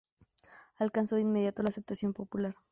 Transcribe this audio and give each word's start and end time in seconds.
Alcanzó 0.79 1.15
de 1.15 1.21
inmediato 1.21 1.61
la 1.61 1.69
aceptación 1.69 2.11
popular. 2.13 2.55